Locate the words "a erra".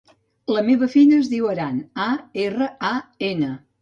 2.07-2.71